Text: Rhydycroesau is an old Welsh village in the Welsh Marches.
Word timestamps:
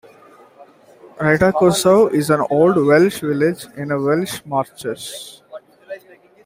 Rhydycroesau 1.19 2.11
is 2.11 2.31
an 2.31 2.43
old 2.49 2.75
Welsh 2.87 3.19
village 3.19 3.65
in 3.77 3.89
the 3.89 4.01
Welsh 4.01 4.41
Marches. 4.45 5.43